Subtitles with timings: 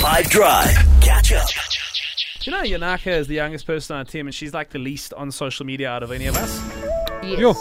[0.00, 0.74] 5 Drive.
[1.02, 1.46] Catch up.
[2.40, 4.78] Do you know Yanaka is the youngest person on our team, and she's like the
[4.78, 6.58] least on social media out of any of us?
[7.22, 7.38] Yes.
[7.38, 7.54] Yo.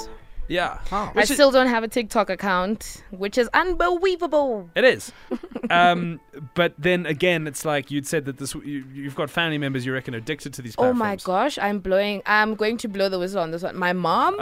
[0.50, 0.80] Yeah.
[0.92, 4.70] I Which is- still don't have a TikTok account, which is unbelievable.
[4.76, 5.12] It is.
[5.70, 6.20] um,
[6.56, 9.94] but then again, it's like you'd said that this you, you've got family members you
[9.94, 11.00] reckon addicted to these Oh platforms.
[11.00, 12.22] my gosh, I'm blowing.
[12.26, 13.78] I'm going to blow the whistle on this one.
[13.78, 14.36] My mom,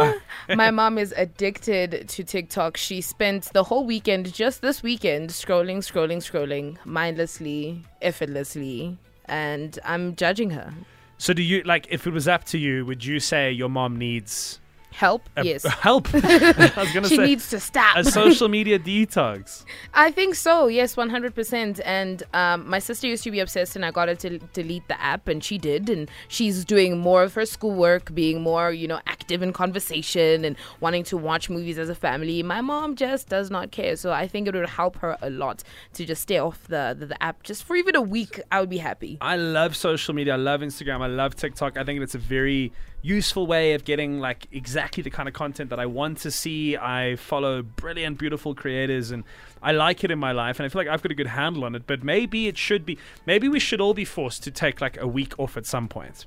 [0.55, 2.78] my mom is addicted to TikTok.
[2.78, 10.16] She spent the whole weekend, just this weekend, scrolling, scrolling, scrolling, mindlessly, effortlessly, and I'm
[10.16, 10.73] judging her.
[11.17, 13.98] So do you like if it was up to you, would you say your mom
[13.98, 14.59] needs
[14.91, 15.30] Help?
[15.36, 15.64] a, yes.
[15.82, 16.08] help?
[16.14, 17.98] I was gonna She say needs to stop.
[17.98, 19.64] a social media detox.
[19.94, 20.68] I think so.
[20.68, 21.80] Yes, 100%.
[21.86, 25.00] And um, my sister used to be obsessed, and I got her to delete the
[25.00, 25.90] app, and she did.
[25.90, 30.55] And she's doing more of her schoolwork, being more, you know, active in conversation and
[30.80, 32.42] wanting to watch movies as a family.
[32.42, 33.95] My mom just does not care.
[33.98, 37.06] So I think it would help her a lot to just stay off the, the,
[37.08, 38.42] the app just for even a week.
[38.52, 39.17] I would be happy.
[39.22, 40.34] I love social media.
[40.34, 41.02] I love Instagram.
[41.02, 41.78] I love TikTok.
[41.78, 42.72] I think it's a very
[43.08, 46.75] useful way of getting like exactly the kind of content that I want to see.
[46.75, 49.23] I follow brilliant, beautiful creators and
[49.61, 51.64] I like it in my life and I feel like I've got a good handle
[51.64, 51.88] on it.
[51.88, 55.08] But maybe it should be maybe we should all be forced to take like a
[55.08, 56.25] week off at some point.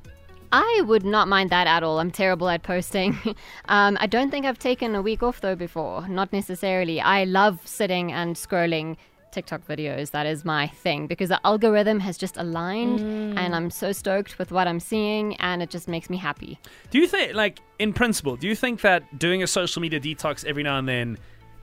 [0.53, 2.01] I would not mind that at all.
[2.01, 3.17] I'm terrible at posting.
[3.69, 6.09] um, I don't think I've taken a week off though before.
[6.09, 7.01] Not necessarily.
[7.01, 8.97] I love sitting and scrolling
[9.33, 10.11] TikTok videos.
[10.11, 13.37] That is my thing because the algorithm has just aligned mm.
[13.37, 16.59] and I'm so stoked with what I'm seeing and it just makes me happy.
[16.91, 20.45] Do you think like in principle, do you think that doing a social media detox
[20.45, 21.19] every now and then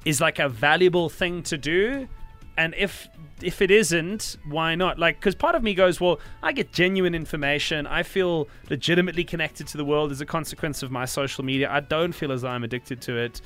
[0.05, 2.07] is like a valuable thing to do?
[2.57, 3.07] And if
[3.41, 4.97] if it isn't, why not?
[4.97, 7.85] Like, because part of me goes, well, I get genuine information.
[7.85, 11.69] I feel legitimately connected to the world as a consequence of my social media.
[11.71, 13.41] I don't feel as though I'm addicted to it.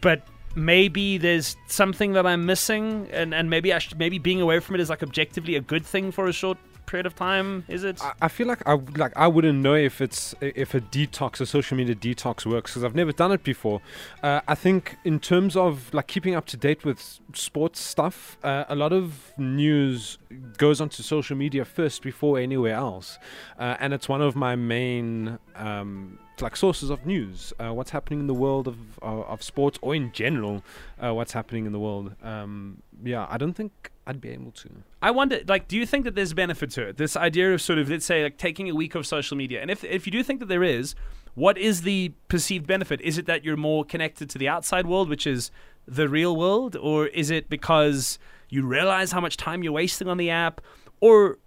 [0.00, 0.26] But
[0.58, 4.80] maybe there's something that I'm missing, and, and maybe I maybe being away from it
[4.80, 7.64] is like objectively a good thing for a short period of time.
[7.68, 8.02] Is it?
[8.02, 11.46] I, I feel like I like I wouldn't know if it's if a detox, a
[11.46, 13.80] social media detox works because I've never done it before.
[14.22, 18.64] Uh, I think in terms of like keeping up to date with sports stuff, uh,
[18.68, 20.18] a lot of news
[20.56, 23.18] goes onto social media first before anywhere else,
[23.58, 25.38] uh, and it's one of my main.
[25.54, 29.76] Um, like sources of news, uh, what's happening in the world of, of of sports
[29.82, 30.62] or in general,
[31.02, 32.14] uh, what's happening in the world.
[32.22, 34.70] Um, yeah, I don't think I'd be able to.
[35.02, 36.96] I wonder, like, do you think that there's benefit to it?
[36.96, 39.70] This idea of sort of, let's say, like taking a week of social media, and
[39.70, 40.94] if if you do think that there is,
[41.34, 43.00] what is the perceived benefit?
[43.00, 45.50] Is it that you're more connected to the outside world, which is
[45.86, 50.16] the real world, or is it because you realize how much time you're wasting on
[50.16, 50.60] the app,
[51.00, 51.38] or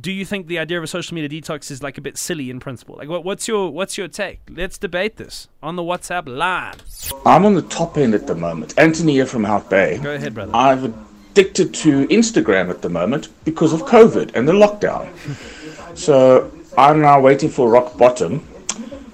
[0.00, 2.50] do you think the idea of a social media detox is like a bit silly
[2.50, 2.96] in principle?
[2.96, 4.40] Like, what, what's your what's your take?
[4.48, 6.82] Let's debate this on the WhatsApp live.
[7.26, 8.74] I'm on the top end at the moment.
[8.78, 9.98] Anthony here from Hout Bay.
[10.02, 10.52] Go ahead, brother.
[10.54, 15.08] I've addicted to Instagram at the moment because of COVID and the lockdown.
[15.96, 18.46] so I'm now waiting for rock bottom.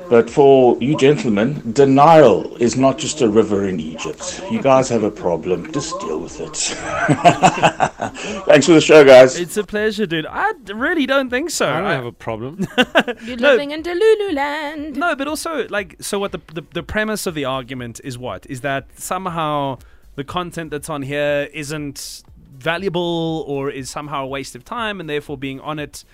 [0.09, 4.41] But for you gentlemen, denial is not just a river in Egypt.
[4.51, 5.73] You guys have a problem.
[5.73, 6.57] Just deal with it.
[8.47, 9.39] Thanks for the show, guys.
[9.39, 10.27] It's a pleasure, dude.
[10.29, 11.69] I really don't think so.
[11.69, 12.67] I don't have a problem.
[13.25, 13.51] You're No.
[13.53, 14.97] living in Delulu land.
[14.97, 16.19] No, but also like so.
[16.19, 18.17] What the, the the premise of the argument is?
[18.17, 19.79] What is that somehow
[20.15, 22.23] the content that's on here isn't
[22.59, 26.05] valuable or is somehow a waste of time, and therefore being on it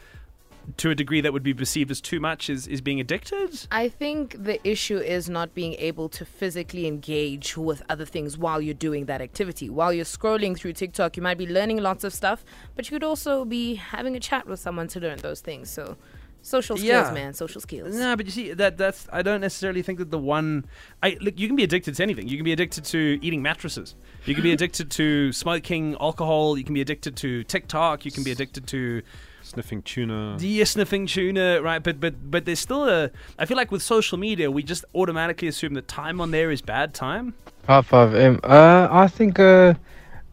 [0.78, 3.66] to a degree that would be perceived as too much is is being addicted.
[3.70, 8.60] I think the issue is not being able to physically engage with other things while
[8.60, 9.68] you're doing that activity.
[9.70, 12.44] While you're scrolling through TikTok, you might be learning lots of stuff,
[12.76, 15.70] but you could also be having a chat with someone to learn those things.
[15.70, 15.96] So,
[16.44, 17.12] social skills, Yeah.
[17.14, 17.94] man, social skills.
[17.94, 20.64] No, but you see that that's I don't necessarily think that the one
[21.02, 22.26] I look you can be addicted to anything.
[22.28, 23.94] You can be addicted to eating mattresses.
[24.26, 26.58] You can be addicted to smoking alcohol.
[26.58, 28.04] You can be addicted to TikTok.
[28.04, 29.02] You can be addicted to
[29.42, 30.36] Sniffing tuna.
[30.40, 31.82] Yeah, sniffing tuna, right?
[31.82, 33.10] But but but there's still a.
[33.38, 36.62] I feel like with social media, we just automatically assume that time on there is
[36.62, 37.34] bad time.
[37.66, 38.40] Half five M.
[38.44, 39.74] Uh, I think uh,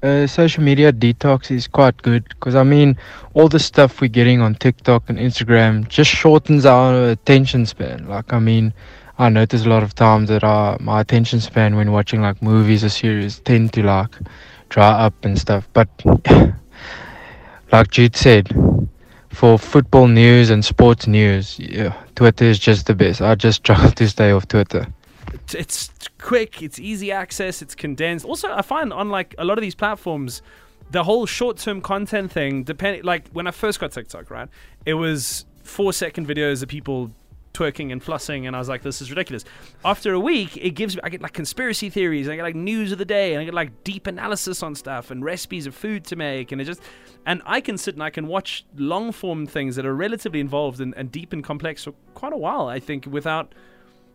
[0.02, 2.98] uh, social media detox is quite good because I mean,
[3.34, 8.08] all the stuff we're getting on TikTok and Instagram just shortens our attention span.
[8.08, 8.74] Like, I mean,
[9.18, 12.84] I notice a lot of times that our my attention span when watching like movies
[12.84, 14.16] or series tend to like
[14.70, 15.68] dry up and stuff.
[15.74, 15.90] But
[17.72, 18.50] like Jude said,
[19.30, 23.22] for football news and sports news, yeah, Twitter is just the best.
[23.22, 24.88] I just struggle to stay off Twitter.
[25.54, 25.90] It's-
[26.20, 28.26] quick, it's easy access, it's condensed.
[28.26, 30.42] Also, I find on like a lot of these platforms,
[30.92, 34.50] the whole short-term content thing, depending like when I first got TikTok, right?
[34.86, 37.12] It was four-second videos of people
[37.60, 39.44] twerking and flossing, and I was like, this is ridiculous.
[39.84, 42.92] After a week, it gives me I get like conspiracy theories, I get like news
[42.92, 46.06] of the day, and I get like deep analysis on stuff and recipes of food
[46.06, 46.82] to make, and it just
[47.26, 50.80] and I can sit and I can watch long form things that are relatively involved
[50.80, 52.68] and, and deep and complex for quite a while.
[52.68, 53.54] I think without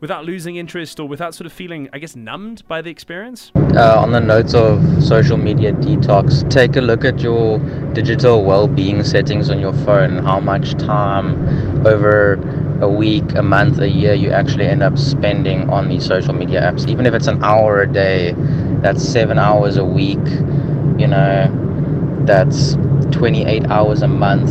[0.00, 3.50] without losing interest or without sort of feeling, I guess, numbed by the experience.
[3.54, 7.58] Uh, on the notes of social media detox, take a look at your
[7.94, 10.18] digital well-being settings on your phone.
[10.18, 12.36] How much time over
[12.84, 16.60] a week, a month, a year you actually end up spending on these social media
[16.60, 16.88] apps.
[16.88, 18.34] Even if it's an hour a day,
[18.82, 20.24] that's seven hours a week.
[20.98, 21.50] You know,
[22.26, 22.74] that's
[23.10, 24.50] 28 hours a month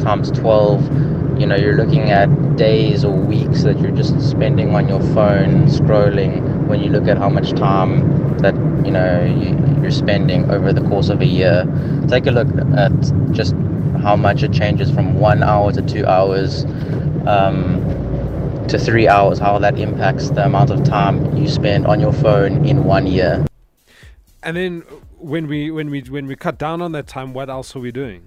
[0.00, 4.88] times 12 you know you're looking at days or weeks that you're just spending on
[4.88, 9.90] your phone scrolling when you look at how much time that you know you, you're
[9.90, 11.64] spending over the course of a year
[12.08, 12.92] take a look at
[13.32, 13.54] just
[14.02, 16.64] how much it changes from one hour to two hours
[17.28, 17.80] um,
[18.68, 22.64] to three hours how that impacts the amount of time you spend on your phone
[22.64, 23.44] in one year
[24.42, 24.82] And then
[25.18, 27.92] when we when we when we cut down on that time, what else are we
[27.92, 28.22] doing?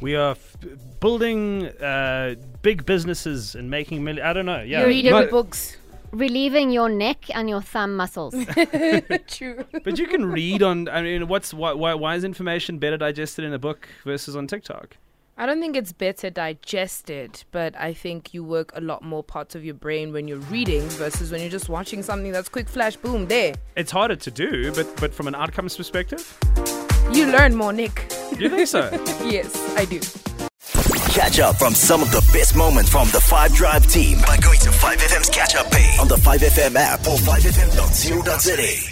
[0.00, 0.56] We are f-
[1.00, 4.24] building uh, big businesses and making million.
[4.24, 4.62] I don't know.
[4.62, 5.76] Yeah, You read No- books.
[6.12, 8.34] Relieving your neck and your thumb muscles.
[9.28, 9.64] True.
[9.82, 10.86] but you can read on.
[10.88, 11.94] I mean, what's why, why?
[11.94, 14.96] Why is information better digested in a book versus on TikTok?
[15.38, 19.54] I don't think it's better digested, but I think you work a lot more parts
[19.54, 22.96] of your brain when you're reading versus when you're just watching something that's quick flash,
[22.96, 23.54] boom, there.
[23.74, 26.38] It's harder to do, but but from an outcomes perspective,
[27.12, 28.08] You learn more, Nick.
[28.36, 28.90] do you think so?
[29.24, 30.00] yes, I do.
[31.12, 34.58] Catch up from some of the best moments from the 5 Drive team by going
[34.60, 38.91] to 5FM's catch up page on the 5FM app or 5FM.co.za.